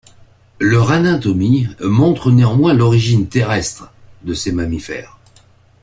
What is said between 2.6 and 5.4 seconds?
l'origine terrestre de ces mammifères.